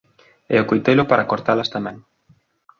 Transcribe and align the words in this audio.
E 0.53 0.55
o 0.63 0.67
coitelo 0.69 1.03
para 1.09 1.29
cortalas 1.31 1.71
tamén. 1.75 1.97